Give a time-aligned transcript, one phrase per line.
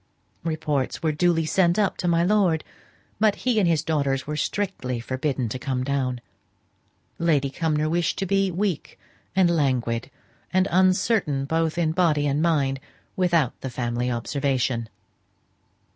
[0.43, 2.63] Reports were duly sent up to my lord,
[3.19, 6.19] but he and his daughters were strictly forbidden to come down.
[7.19, 8.97] Lady Cumnor wished to be weak
[9.35, 10.09] and languid,
[10.51, 12.79] and uncertain both in body and mind,
[13.15, 14.89] without family observation.